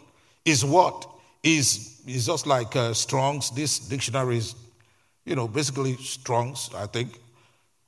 is 0.45 0.65
what? 0.65 1.09
Is, 1.43 2.03
is 2.07 2.27
just 2.27 2.47
like 2.47 2.75
uh, 2.77 2.93
Strong's. 2.93 3.51
This 3.51 3.79
dictionary 3.79 4.39
is 4.39 4.55
you 5.25 5.37
know, 5.37 5.47
basically 5.47 5.97
Strong's, 5.97 6.71
I 6.75 6.87
think, 6.87 7.19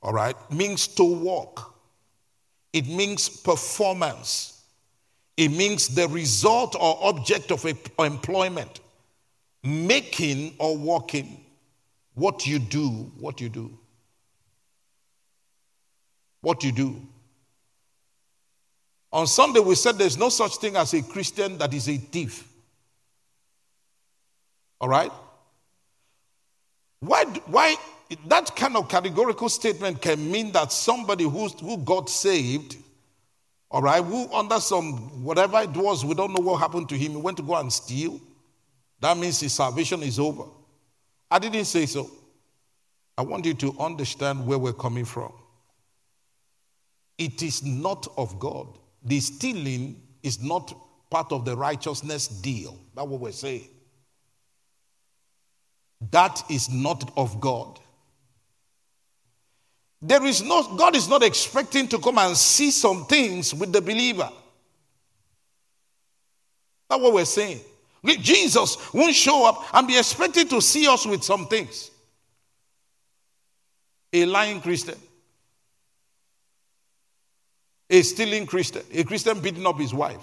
all 0.01 0.13
right, 0.13 0.35
means 0.51 0.87
to 0.95 1.03
walk. 1.03 1.75
It 2.71 2.87
means 2.87 3.29
performance. 3.29 4.61
It 5.37 5.49
means 5.49 5.89
the 5.89 6.07
result 6.07 6.75
or 6.79 6.97
object 7.01 7.51
of 7.51 7.65
employment, 7.99 8.79
making 9.63 10.55
or 10.57 10.77
walking. 10.77 11.43
What 12.13 12.45
you 12.45 12.59
do, 12.59 12.87
what 13.19 13.41
you 13.41 13.49
do. 13.49 13.77
What 16.41 16.63
you 16.63 16.71
do. 16.71 17.01
On 19.13 19.27
Sunday, 19.27 19.59
we 19.59 19.75
said 19.75 19.99
there's 19.99 20.17
no 20.17 20.29
such 20.29 20.55
thing 20.57 20.75
as 20.75 20.95
a 20.95 21.03
Christian 21.03 21.59
that 21.59 21.71
is 21.71 21.87
a 21.87 21.97
thief. 21.97 22.47
All 24.81 24.89
right? 24.89 25.11
Why, 26.99 27.25
why 27.45 27.75
that 28.25 28.55
kind 28.55 28.75
of 28.75 28.89
categorical 28.89 29.49
statement 29.49 30.01
can 30.01 30.31
mean 30.31 30.51
that 30.53 30.71
somebody 30.71 31.25
who, 31.25 31.47
who 31.47 31.77
got 31.77 32.09
saved, 32.09 32.77
all 33.69 33.83
right, 33.83 34.03
who 34.03 34.33
under 34.33 34.59
some 34.59 35.23
whatever 35.23 35.61
it 35.61 35.77
was, 35.77 36.03
we 36.03 36.15
don't 36.15 36.33
know 36.33 36.43
what 36.43 36.57
happened 36.57 36.89
to 36.89 36.97
him, 36.97 37.11
he 37.11 37.17
went 37.17 37.37
to 37.37 37.43
go 37.43 37.55
and 37.55 37.71
steal. 37.71 38.19
That 38.99 39.15
means 39.15 39.39
his 39.39 39.53
salvation 39.53 40.01
is 40.01 40.17
over. 40.17 40.45
I 41.29 41.37
didn't 41.37 41.65
say 41.65 41.85
so. 41.85 42.09
I 43.15 43.21
want 43.21 43.45
you 43.45 43.53
to 43.53 43.75
understand 43.79 44.47
where 44.47 44.57
we're 44.57 44.73
coming 44.73 45.05
from. 45.05 45.33
It 47.19 47.43
is 47.43 47.63
not 47.63 48.07
of 48.17 48.39
God. 48.39 48.79
The 49.03 49.19
stealing 49.19 50.01
is 50.21 50.41
not 50.41 50.73
part 51.09 51.31
of 51.31 51.45
the 51.45 51.55
righteousness 51.55 52.27
deal. 52.27 52.79
That's 52.95 53.07
what 53.07 53.19
we're 53.19 53.31
saying. 53.31 53.67
That 56.11 56.43
is 56.49 56.69
not 56.69 57.11
of 57.15 57.39
God. 57.39 57.79
There 60.01 60.25
is 60.25 60.43
no, 60.43 60.75
God 60.75 60.95
is 60.95 61.07
not 61.07 61.23
expecting 61.23 61.87
to 61.89 61.97
come 61.97 62.17
and 62.17 62.35
see 62.35 62.71
some 62.71 63.05
things 63.05 63.53
with 63.53 63.71
the 63.71 63.81
believer. 63.81 64.29
That's 66.89 67.01
what 67.01 67.13
we're 67.13 67.25
saying. 67.25 67.61
Jesus 68.05 68.93
won't 68.93 69.15
show 69.15 69.45
up 69.45 69.63
and 69.73 69.87
be 69.87 69.97
expected 69.97 70.49
to 70.49 70.61
see 70.61 70.87
us 70.87 71.05
with 71.05 71.23
some 71.23 71.47
things. 71.47 71.89
A 74.11 74.25
lying 74.25 74.59
Christian, 74.59 74.95
a 77.93 78.01
stealing 78.01 78.47
Christian, 78.47 78.81
a 78.91 79.03
Christian 79.03 79.39
beating 79.39 79.67
up 79.67 79.79
his 79.79 79.93
wife, 79.93 80.19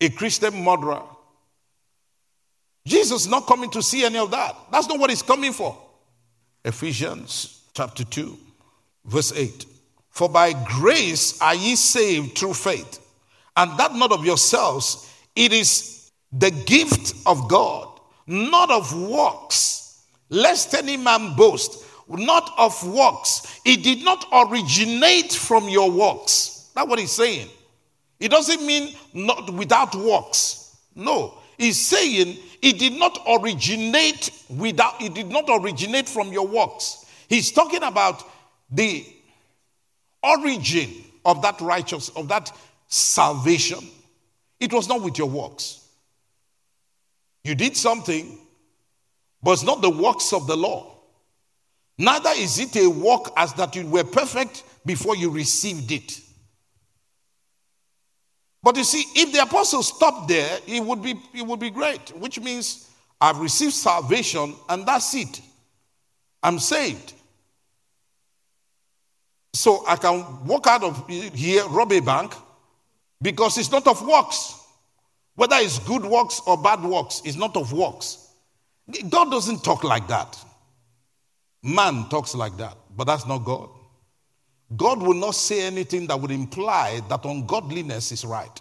a 0.00 0.08
Christian 0.10 0.64
murderer, 0.64 1.02
Jesus 2.84 3.22
is 3.22 3.28
not 3.28 3.46
coming 3.46 3.70
to 3.70 3.82
see 3.82 4.04
any 4.04 4.18
of 4.18 4.32
that. 4.32 4.56
That's 4.72 4.88
not 4.88 4.98
what 4.98 5.10
he's 5.10 5.22
coming 5.22 5.52
for. 5.52 5.78
Ephesians 6.64 7.62
chapter 7.72 8.02
2, 8.04 8.36
verse 9.04 9.32
8. 9.32 9.64
For 10.10 10.28
by 10.28 10.52
grace 10.52 11.40
are 11.40 11.54
ye 11.54 11.76
saved 11.76 12.36
through 12.36 12.54
faith, 12.54 12.98
and 13.56 13.78
that 13.78 13.94
not 13.94 14.10
of 14.10 14.26
yourselves, 14.26 15.08
it 15.36 15.52
is 15.52 16.10
the 16.32 16.50
gift 16.50 17.14
of 17.26 17.48
God, 17.48 18.00
not 18.26 18.72
of 18.72 18.92
works, 19.08 20.02
lest 20.30 20.74
any 20.74 20.96
man 20.96 21.36
boast, 21.36 21.84
not 22.08 22.52
of 22.58 22.86
works. 22.86 23.60
It 23.64 23.82
did 23.82 24.04
not 24.04 24.26
originate 24.32 25.32
from 25.32 25.68
your 25.68 25.90
works. 25.90 26.70
That's 26.74 26.88
what 26.88 26.98
he's 26.98 27.12
saying. 27.12 27.48
It 28.20 28.30
doesn't 28.30 28.64
mean 28.64 28.94
not 29.12 29.52
without 29.52 29.94
works. 29.94 30.76
No. 30.94 31.38
He's 31.58 31.84
saying 31.84 32.36
it 32.62 32.78
did 32.78 32.94
not 32.94 33.18
originate 33.26 34.30
without 34.48 35.00
it 35.00 35.14
did 35.14 35.28
not 35.28 35.44
originate 35.48 36.08
from 36.08 36.32
your 36.32 36.46
works. 36.46 37.06
He's 37.28 37.50
talking 37.50 37.82
about 37.82 38.22
the 38.70 39.06
origin 40.22 40.90
of 41.24 41.42
that 41.42 41.60
righteous 41.60 42.08
of 42.10 42.28
that 42.28 42.52
salvation. 42.88 43.80
It 44.60 44.72
was 44.72 44.88
not 44.88 45.02
with 45.02 45.18
your 45.18 45.28
works. 45.28 45.86
You 47.44 47.54
did 47.54 47.76
something, 47.76 48.38
but 49.42 49.52
it's 49.52 49.62
not 49.62 49.82
the 49.82 49.90
works 49.90 50.32
of 50.32 50.46
the 50.46 50.56
law. 50.56 50.95
Neither 51.98 52.30
is 52.36 52.58
it 52.58 52.76
a 52.76 52.88
work 52.88 53.30
as 53.36 53.52
that 53.54 53.74
you 53.74 53.86
were 53.86 54.04
perfect 54.04 54.64
before 54.84 55.16
you 55.16 55.30
received 55.30 55.90
it. 55.92 56.20
But 58.62 58.76
you 58.76 58.84
see, 58.84 59.04
if 59.14 59.32
the 59.32 59.42
apostle 59.42 59.82
stopped 59.82 60.28
there, 60.28 60.58
it 60.66 60.82
would 60.82 61.02
be, 61.02 61.14
it 61.32 61.46
would 61.46 61.60
be 61.60 61.70
great, 61.70 62.10
which 62.16 62.40
means 62.40 62.90
I've 63.20 63.38
received 63.38 63.72
salvation 63.72 64.54
and 64.68 64.86
that's 64.86 65.14
it. 65.14 65.40
I'm 66.42 66.58
saved. 66.58 67.12
So 69.54 69.84
I 69.86 69.96
can 69.96 70.44
walk 70.44 70.66
out 70.66 70.84
of 70.84 71.08
here, 71.08 71.66
rob 71.68 71.92
a 71.92 72.00
bank, 72.00 72.34
because 73.22 73.56
it's 73.56 73.70
not 73.70 73.86
of 73.86 74.06
works. 74.06 74.60
Whether 75.34 75.56
it's 75.56 75.78
good 75.78 76.04
works 76.04 76.40
or 76.46 76.60
bad 76.60 76.82
works, 76.82 77.22
it's 77.24 77.36
not 77.36 77.56
of 77.56 77.72
works. 77.72 78.32
God 79.08 79.30
doesn't 79.30 79.64
talk 79.64 79.84
like 79.84 80.08
that. 80.08 80.38
Man 81.62 82.08
talks 82.08 82.34
like 82.34 82.56
that, 82.58 82.76
but 82.96 83.04
that's 83.04 83.26
not 83.26 83.38
God. 83.44 83.68
God 84.76 85.00
will 85.00 85.14
not 85.14 85.34
say 85.34 85.62
anything 85.62 86.06
that 86.08 86.20
would 86.20 86.30
imply 86.30 87.00
that 87.08 87.24
ungodliness 87.24 88.12
is 88.12 88.24
right. 88.24 88.60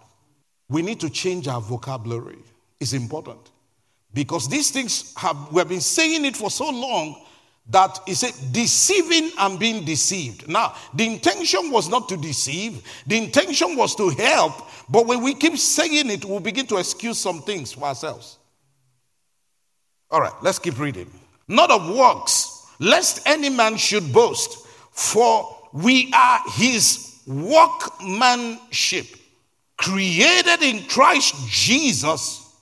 We 0.69 0.81
need 0.81 0.99
to 0.99 1.09
change 1.09 1.47
our 1.47 1.61
vocabulary. 1.61 2.37
It's 2.79 2.93
important. 2.93 3.51
Because 4.13 4.47
these 4.47 4.71
things 4.71 5.13
have, 5.17 5.51
we 5.51 5.59
have 5.59 5.69
been 5.69 5.81
saying 5.81 6.25
it 6.25 6.37
for 6.37 6.49
so 6.49 6.69
long 6.69 7.21
that 7.69 7.99
it's 8.07 8.23
a 8.23 8.51
deceiving 8.51 9.31
and 9.39 9.59
being 9.59 9.83
deceived. 9.83 10.47
Now, 10.47 10.75
the 10.93 11.05
intention 11.05 11.71
was 11.71 11.89
not 11.89 12.07
to 12.09 12.17
deceive, 12.17 12.83
the 13.07 13.17
intention 13.17 13.75
was 13.75 13.95
to 13.95 14.09
help, 14.09 14.53
but 14.87 15.07
when 15.07 15.23
we 15.23 15.33
keep 15.33 15.57
saying 15.57 16.11
it, 16.11 16.23
we'll 16.25 16.39
begin 16.39 16.67
to 16.67 16.77
excuse 16.77 17.17
some 17.17 17.41
things 17.41 17.73
for 17.73 17.85
ourselves. 17.85 18.37
All 20.11 20.21
right, 20.21 20.33
let's 20.43 20.59
keep 20.59 20.79
reading. 20.79 21.09
Not 21.47 21.71
of 21.71 21.95
works, 21.95 22.54
lest 22.79 23.27
any 23.27 23.49
man 23.49 23.77
should 23.77 24.11
boast, 24.11 24.65
for 24.91 25.55
we 25.73 26.11
are 26.13 26.39
his 26.53 27.21
workmanship, 27.27 29.07
created 29.77 30.61
in 30.61 30.83
Christ 30.87 31.35
Jesus 31.49 32.55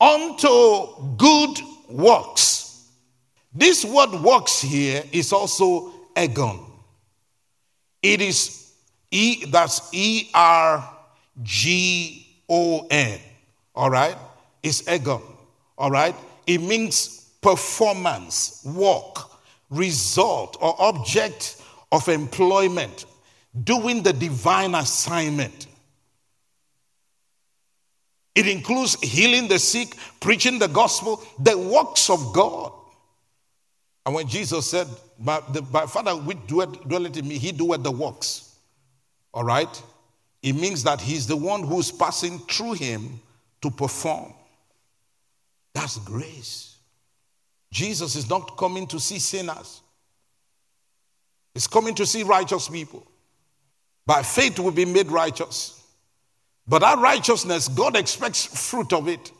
unto 0.00 1.16
good 1.16 1.58
works. 1.88 2.88
This 3.54 3.84
word 3.84 4.10
works 4.20 4.60
here 4.60 5.02
is 5.12 5.32
also 5.32 5.92
ergon. 6.14 6.62
It 8.02 8.20
is 8.20 8.74
E, 9.10 9.46
that's 9.46 9.88
E 9.92 10.28
R 10.34 10.96
G 11.42 12.26
O 12.48 12.86
N. 12.90 13.18
All 13.74 13.88
right? 13.88 14.16
It's 14.62 14.82
ergon. 14.82 15.22
All 15.78 15.90
right? 15.90 16.14
It 16.46 16.60
means 16.60 17.15
performance, 17.46 18.60
work, 18.64 19.18
result, 19.70 20.56
or 20.60 20.74
object 20.80 21.62
of 21.92 22.08
employment, 22.08 23.04
doing 23.62 24.02
the 24.02 24.12
divine 24.12 24.74
assignment. 24.74 25.68
It 28.34 28.48
includes 28.48 29.00
healing 29.00 29.46
the 29.46 29.60
sick, 29.60 29.94
preaching 30.18 30.58
the 30.58 30.66
gospel, 30.66 31.24
the 31.38 31.56
works 31.56 32.10
of 32.10 32.32
God. 32.34 32.72
And 34.04 34.12
when 34.16 34.26
Jesus 34.26 34.68
said, 34.68 34.88
My, 35.16 35.40
the, 35.52 35.62
my 35.70 35.86
Father, 35.86 36.16
which 36.16 36.38
dwelleth 36.48 37.16
in 37.16 37.28
me, 37.28 37.38
he 37.38 37.52
doeth 37.52 37.84
the 37.84 37.92
works. 37.92 38.56
All 39.32 39.44
right? 39.44 39.82
It 40.42 40.54
means 40.54 40.82
that 40.82 41.00
he's 41.00 41.28
the 41.28 41.36
one 41.36 41.62
who's 41.62 41.92
passing 41.92 42.40
through 42.40 42.72
him 42.72 43.20
to 43.62 43.70
perform. 43.70 44.34
That's 45.74 45.98
grace. 45.98 46.75
Jesus 47.70 48.16
is 48.16 48.28
not 48.28 48.56
coming 48.56 48.86
to 48.88 49.00
see 49.00 49.18
sinners. 49.18 49.82
He's 51.54 51.66
coming 51.66 51.94
to 51.96 52.06
see 52.06 52.22
righteous 52.22 52.68
people. 52.68 53.06
By 54.04 54.22
faith, 54.22 54.58
we 54.58 54.64
will 54.64 54.72
be 54.72 54.84
made 54.84 55.08
righteous. 55.08 55.82
But 56.68 56.82
our 56.82 57.00
righteousness, 57.00 57.68
God 57.68 57.96
expects 57.96 58.44
fruit 58.44 58.92
of 58.92 59.08
it. 59.08 59.32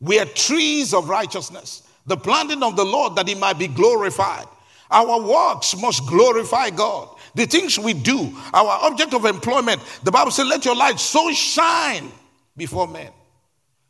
We 0.00 0.18
are 0.18 0.24
trees 0.24 0.94
of 0.94 1.08
righteousness, 1.08 1.82
the 2.06 2.16
planting 2.16 2.62
of 2.62 2.76
the 2.76 2.84
Lord 2.84 3.16
that 3.16 3.28
He 3.28 3.34
might 3.34 3.58
be 3.58 3.68
glorified. 3.68 4.46
Our 4.90 5.20
works 5.22 5.76
must 5.80 6.06
glorify 6.06 6.70
God. 6.70 7.08
The 7.34 7.46
things 7.46 7.78
we 7.78 7.94
do, 7.94 8.36
our 8.52 8.90
object 8.90 9.14
of 9.14 9.24
employment, 9.24 9.80
the 10.02 10.10
Bible 10.10 10.32
says, 10.32 10.46
let 10.46 10.64
your 10.64 10.74
light 10.74 10.98
so 10.98 11.30
shine 11.32 12.10
before 12.56 12.88
men 12.88 13.10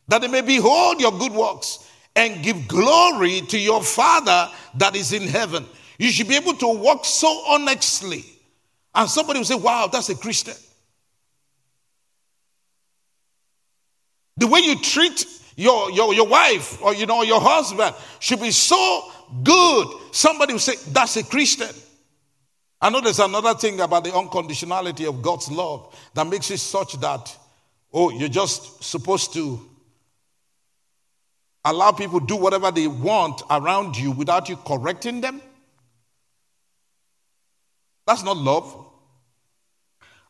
that 0.09 0.21
they 0.21 0.29
may 0.29 0.43
behold 0.43 1.01
your 1.01 1.13
good 1.13 1.33
works 1.33 1.90
and 2.17 2.43
give 2.43 2.69
glory 2.69 3.41
to 3.43 3.59
your 3.59 3.83
Father 3.83 4.49
that 4.75 4.97
is 4.97 5.13
in 5.13 5.23
heaven. 5.23 5.67
You 5.99 6.11
should 6.11 6.29
be 6.29 6.37
able 6.37 6.55
to 6.55 6.69
walk 6.69 7.05
so 7.05 7.29
honestly. 7.49 8.25
And 8.95 9.09
somebody 9.09 9.39
will 9.39 9.45
say, 9.45 9.55
Wow, 9.55 9.89
that's 9.93 10.09
a 10.09 10.17
Christian. 10.17 10.55
The 14.37 14.47
way 14.47 14.61
you 14.61 14.81
treat 14.81 15.27
your, 15.57 15.91
your, 15.91 16.15
your 16.15 16.27
wife 16.27 16.83
or 16.83 16.95
you 16.95 17.07
know 17.07 17.23
your 17.23 17.41
husband 17.41 17.95
should 18.19 18.41
be 18.41 18.51
so 18.51 19.11
good. 19.43 19.89
Somebody 20.13 20.55
will 20.55 20.61
say, 20.61 20.77
That's 20.91 21.17
a 21.17 21.25
Christian. 21.25 21.69
I 22.81 22.89
know 22.89 23.03
there's 23.03 23.19
another 23.19 23.55
thing 23.55 23.81
about 23.81 24.05
the 24.05 24.11
unconditionality 24.11 25.07
of 25.07 25.21
God's 25.21 25.51
love 25.51 25.95
that 26.15 26.27
makes 26.27 26.51
it 26.51 26.59
such 26.59 26.95
that, 27.01 27.37
oh, 27.93 28.11
you're 28.11 28.31
just 28.31 28.83
supposed 28.83 29.35
to 29.35 29.70
allow 31.65 31.93
people 31.93 32.21
do 32.21 32.37
whatever 32.37 32.71
they 32.71 32.87
want 32.87 33.43
around 33.51 33.97
you 33.97 34.11
without 34.13 34.49
you 34.49 34.57
correcting 34.57 35.21
them. 35.21 35.41
That's 38.07 38.23
not 38.23 38.37
love. 38.37 38.87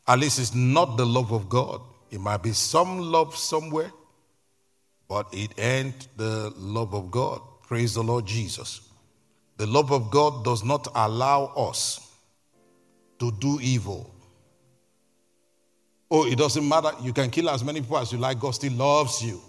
At 0.07 0.19
least 0.19 0.39
it's 0.39 0.53
not 0.53 0.97
the 0.97 1.05
love 1.05 1.31
of 1.31 1.49
God. 1.49 1.81
It 2.11 2.19
might 2.19 2.43
be 2.43 2.51
some 2.51 2.99
love 2.99 3.35
somewhere, 3.35 3.91
but 5.07 5.27
it 5.31 5.51
ain't 5.57 6.07
the 6.17 6.53
love 6.57 6.93
of 6.93 7.09
God. 7.11 7.41
Praise 7.63 7.93
the 7.93 8.03
Lord 8.03 8.25
Jesus. 8.25 8.81
The 9.57 9.65
love 9.65 9.91
of 9.91 10.11
God 10.11 10.43
does 10.43 10.63
not 10.63 10.87
allow 10.93 11.45
us 11.55 12.11
to 13.19 13.31
do 13.31 13.59
evil. 13.61 14.13
Oh, 16.09 16.25
it 16.25 16.37
doesn't 16.37 16.67
matter. 16.67 16.91
You 17.01 17.13
can 17.13 17.29
kill 17.29 17.49
as 17.49 17.63
many 17.63 17.79
people 17.79 17.97
as 17.97 18.11
you 18.11 18.17
like. 18.17 18.39
God 18.39 18.51
still 18.51 18.73
loves 18.73 19.23
you. 19.23 19.39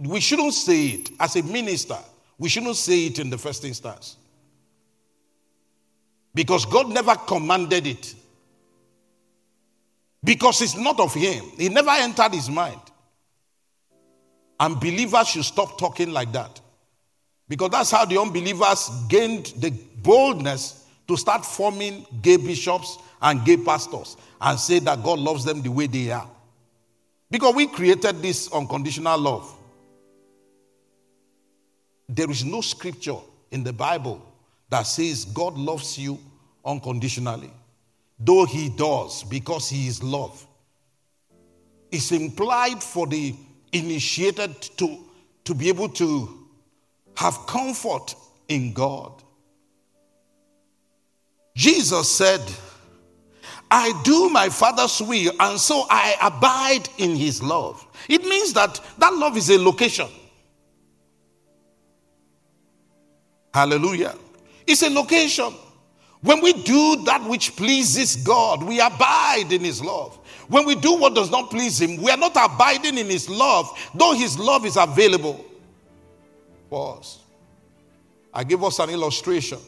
We 0.00 0.20
shouldn't 0.20 0.54
say 0.54 0.86
it 0.86 1.10
as 1.20 1.36
a 1.36 1.42
minister. 1.42 1.98
We 2.38 2.48
shouldn't 2.48 2.76
say 2.76 3.06
it 3.06 3.18
in 3.18 3.30
the 3.30 3.38
first 3.38 3.64
instance. 3.64 4.16
Because 6.34 6.64
God 6.64 6.88
never 6.88 7.14
commanded 7.14 7.86
it. 7.86 8.14
Because 10.22 10.62
it's 10.62 10.76
not 10.76 10.98
of 10.98 11.12
Him, 11.14 11.44
it 11.58 11.70
never 11.70 11.90
entered 11.90 12.32
His 12.32 12.48
mind. 12.48 12.80
And 14.58 14.80
believers 14.80 15.28
should 15.28 15.44
stop 15.44 15.78
talking 15.78 16.10
like 16.10 16.32
that. 16.32 16.60
Because 17.48 17.70
that's 17.70 17.90
how 17.90 18.04
the 18.04 18.18
unbelievers 18.18 18.90
gained 19.08 19.46
the 19.58 19.70
boldness 20.02 20.86
to 21.06 21.16
start 21.16 21.44
forming 21.44 22.06
gay 22.22 22.38
bishops 22.38 22.96
and 23.20 23.44
gay 23.44 23.58
pastors 23.58 24.16
and 24.40 24.58
say 24.58 24.78
that 24.78 25.02
God 25.02 25.18
loves 25.18 25.44
them 25.44 25.60
the 25.60 25.70
way 25.70 25.86
they 25.86 26.10
are. 26.10 26.28
Because 27.30 27.54
we 27.54 27.66
created 27.66 28.22
this 28.22 28.52
unconditional 28.52 29.18
love. 29.18 29.56
There 32.08 32.30
is 32.30 32.44
no 32.44 32.60
scripture 32.60 33.16
in 33.50 33.64
the 33.64 33.72
Bible 33.72 34.20
that 34.68 34.82
says 34.82 35.24
God 35.24 35.56
loves 35.56 35.98
you 35.98 36.18
unconditionally, 36.64 37.50
though 38.18 38.44
He 38.44 38.68
does 38.68 39.24
because 39.24 39.68
He 39.68 39.86
is 39.88 40.02
love. 40.02 40.46
It's 41.90 42.12
implied 42.12 42.82
for 42.82 43.06
the 43.06 43.34
initiated 43.72 44.60
to, 44.78 44.98
to 45.44 45.54
be 45.54 45.68
able 45.68 45.88
to 45.90 46.46
have 47.16 47.46
comfort 47.46 48.14
in 48.48 48.72
God. 48.72 49.22
Jesus 51.54 52.10
said, 52.10 52.40
I 53.76 53.92
do 54.04 54.28
my 54.28 54.50
Father's 54.50 55.02
will, 55.02 55.32
and 55.40 55.58
so 55.58 55.84
I 55.90 56.14
abide 56.22 56.88
in 56.98 57.16
His 57.16 57.42
love. 57.42 57.84
It 58.08 58.22
means 58.22 58.52
that 58.52 58.80
that 58.98 59.12
love 59.14 59.36
is 59.36 59.50
a 59.50 59.58
location. 59.58 60.06
Hallelujah. 63.52 64.14
It's 64.64 64.82
a 64.82 64.90
location. 64.90 65.52
When 66.20 66.40
we 66.40 66.52
do 66.52 67.02
that 67.04 67.28
which 67.28 67.56
pleases 67.56 68.14
God, 68.14 68.62
we 68.62 68.80
abide 68.80 69.48
in 69.50 69.62
His 69.64 69.82
love. 69.82 70.20
When 70.46 70.64
we 70.66 70.76
do 70.76 70.96
what 70.96 71.16
does 71.16 71.32
not 71.32 71.50
please 71.50 71.80
Him, 71.80 72.00
we 72.00 72.12
are 72.12 72.16
not 72.16 72.36
abiding 72.36 72.96
in 72.96 73.06
His 73.06 73.28
love, 73.28 73.68
though 73.92 74.14
His 74.14 74.38
love 74.38 74.64
is 74.66 74.76
available 74.76 75.44
for 76.70 76.98
us. 76.98 77.18
I 78.32 78.44
give 78.44 78.62
us 78.62 78.78
an 78.78 78.90
illustration. 78.90 79.58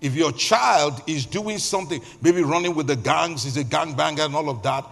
If 0.00 0.14
your 0.14 0.32
child 0.32 1.02
is 1.06 1.24
doing 1.24 1.58
something, 1.58 2.00
maybe 2.20 2.42
running 2.42 2.74
with 2.74 2.86
the 2.86 2.96
gangs, 2.96 3.44
he's 3.44 3.56
a 3.56 3.64
gangbanger 3.64 4.26
and 4.26 4.34
all 4.34 4.50
of 4.50 4.62
that, 4.62 4.84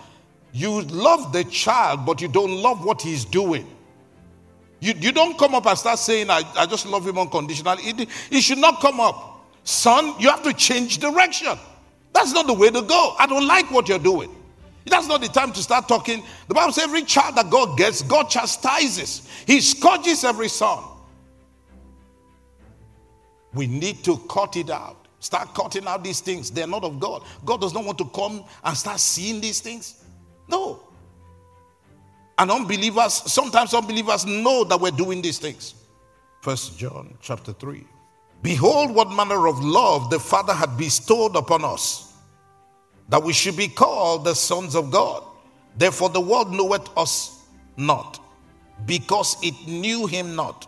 you 0.52 0.82
love 0.82 1.32
the 1.32 1.44
child, 1.44 2.06
but 2.06 2.20
you 2.20 2.28
don't 2.28 2.62
love 2.62 2.84
what 2.84 3.02
he's 3.02 3.24
doing. 3.24 3.66
You, 4.80 4.94
you 4.98 5.12
don't 5.12 5.38
come 5.38 5.54
up 5.54 5.66
and 5.66 5.78
start 5.78 5.98
saying, 5.98 6.30
I, 6.30 6.42
I 6.56 6.66
just 6.66 6.86
love 6.86 7.06
him 7.06 7.18
unconditionally. 7.18 7.82
It, 7.82 8.08
it 8.30 8.40
should 8.40 8.58
not 8.58 8.80
come 8.80 9.00
up. 9.00 9.46
Son, 9.64 10.14
you 10.20 10.30
have 10.30 10.42
to 10.42 10.52
change 10.52 10.98
direction. 10.98 11.58
That's 12.12 12.32
not 12.32 12.46
the 12.46 12.54
way 12.54 12.70
to 12.70 12.82
go. 12.82 13.16
I 13.18 13.26
don't 13.26 13.46
like 13.46 13.70
what 13.70 13.88
you're 13.88 13.98
doing. 13.98 14.30
That's 14.86 15.08
not 15.08 15.22
the 15.22 15.28
time 15.28 15.52
to 15.52 15.62
start 15.62 15.88
talking. 15.88 16.22
The 16.48 16.54
Bible 16.54 16.72
says 16.72 16.84
every 16.84 17.02
child 17.02 17.36
that 17.36 17.50
God 17.50 17.78
gets, 17.78 18.02
God 18.02 18.28
chastises. 18.28 19.28
He 19.46 19.60
scourges 19.60 20.22
every 20.24 20.48
son. 20.48 20.84
We 23.54 23.66
need 23.66 24.02
to 24.04 24.18
cut 24.28 24.56
it 24.56 24.70
out. 24.70 25.06
Start 25.20 25.54
cutting 25.54 25.86
out 25.86 26.04
these 26.04 26.20
things. 26.20 26.50
They're 26.50 26.66
not 26.66 26.84
of 26.84 27.00
God. 27.00 27.22
God 27.44 27.60
does 27.60 27.72
not 27.72 27.84
want 27.84 27.98
to 27.98 28.04
come 28.06 28.44
and 28.62 28.76
start 28.76 29.00
seeing 29.00 29.40
these 29.40 29.60
things. 29.60 30.04
No. 30.48 30.80
And 32.36 32.50
unbelievers, 32.50 33.14
sometimes 33.14 33.72
unbelievers 33.72 34.26
know 34.26 34.64
that 34.64 34.78
we're 34.78 34.90
doing 34.90 35.22
these 35.22 35.38
things. 35.38 35.74
First 36.42 36.78
John 36.78 37.16
chapter 37.22 37.52
3. 37.52 37.86
Behold, 38.42 38.94
what 38.94 39.10
manner 39.10 39.46
of 39.46 39.64
love 39.64 40.10
the 40.10 40.18
Father 40.18 40.52
had 40.52 40.76
bestowed 40.76 41.36
upon 41.36 41.64
us, 41.64 42.12
that 43.08 43.22
we 43.22 43.32
should 43.32 43.56
be 43.56 43.68
called 43.68 44.24
the 44.24 44.34
sons 44.34 44.74
of 44.74 44.90
God. 44.90 45.24
Therefore, 45.78 46.10
the 46.10 46.20
world 46.20 46.52
knoweth 46.52 46.90
us 46.98 47.46
not, 47.78 48.20
because 48.84 49.36
it 49.42 49.54
knew 49.66 50.06
him 50.06 50.36
not. 50.36 50.66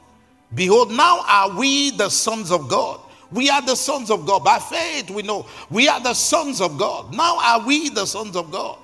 Behold, 0.57 0.91
now 0.91 1.23
are 1.29 1.51
we 1.57 1.91
the 1.91 2.09
sons 2.09 2.51
of 2.51 2.67
God. 2.67 2.99
We 3.31 3.51
are 3.51 3.61
the 3.61 3.75
sons 3.75 4.11
of 4.11 4.25
God. 4.27 4.43
By 4.43 4.59
faith, 4.59 5.11
we 5.11 5.23
know 5.23 5.47
we 5.71 5.87
are 5.87 6.01
the 6.01 6.15
sons 6.15 6.63
of 6.63 6.79
God. 6.79 7.15
Now 7.15 7.39
are 7.41 7.67
we 7.67 7.91
the 7.91 8.07
sons 8.07 8.35
of 8.35 8.51
God. 8.51 8.79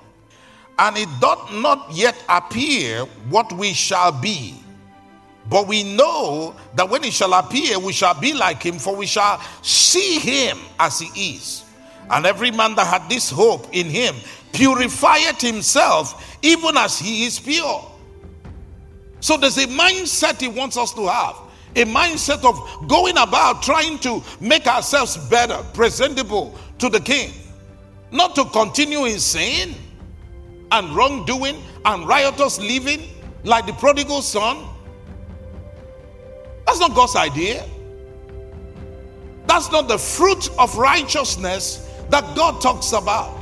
And 0.78 0.98
it 0.98 1.08
doth 1.18 1.50
not 1.50 1.90
yet 1.90 2.22
appear 2.28 3.06
what 3.30 3.50
we 3.54 3.72
shall 3.72 4.12
be. 4.12 4.54
But 5.48 5.66
we 5.66 5.82
know 5.82 6.54
that 6.74 6.88
when 6.88 7.02
he 7.02 7.10
shall 7.10 7.32
appear, 7.32 7.78
we 7.78 7.92
shall 7.92 8.20
be 8.20 8.34
like 8.34 8.62
him, 8.62 8.78
for 8.78 8.94
we 8.94 9.06
shall 9.06 9.40
see 9.62 10.18
him 10.18 10.58
as 10.78 10.98
he 10.98 11.36
is. 11.36 11.64
And 12.10 12.26
every 12.26 12.50
man 12.50 12.74
that 12.74 12.86
had 12.86 13.08
this 13.08 13.30
hope 13.30 13.66
in 13.72 13.86
him 13.86 14.14
purifieth 14.52 15.40
himself, 15.40 16.36
even 16.42 16.76
as 16.76 16.98
he 16.98 17.24
is 17.24 17.40
pure. 17.40 17.90
So 19.20 19.38
there's 19.38 19.56
a 19.56 19.66
mindset 19.68 20.38
he 20.40 20.48
wants 20.48 20.76
us 20.76 20.92
to 20.94 21.06
have 21.06 21.36
a 21.74 21.84
mindset 21.84 22.44
of 22.44 22.88
going 22.88 23.16
about 23.16 23.62
trying 23.62 23.98
to 24.00 24.22
make 24.40 24.66
ourselves 24.66 25.16
better, 25.28 25.56
presentable 25.72 26.54
to 26.78 26.88
the 26.88 27.00
king, 27.00 27.32
not 28.10 28.34
to 28.34 28.44
continue 28.46 29.06
in 29.06 29.18
sin 29.18 29.74
and 30.70 30.94
wrongdoing 30.94 31.62
and 31.84 32.06
riotous 32.06 32.58
living 32.60 33.08
like 33.44 33.66
the 33.66 33.72
prodigal 33.74 34.22
son. 34.22 34.66
That's 36.66 36.78
not 36.78 36.94
God's 36.94 37.16
idea. 37.16 37.64
That's 39.46 39.70
not 39.72 39.88
the 39.88 39.98
fruit 39.98 40.48
of 40.58 40.76
righteousness 40.76 41.88
that 42.10 42.36
God 42.36 42.60
talks 42.60 42.92
about. 42.92 43.41